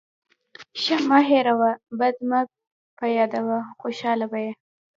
[0.81, 2.39] ښه مه هېروه، بد مه
[2.99, 3.59] پیاده وه.
[3.79, 4.51] خوشحاله به يې.